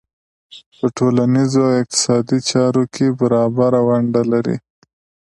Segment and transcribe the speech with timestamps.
[0.77, 4.57] په ټولنیزو او اقتصادي چارو کې برابره ونډه لري.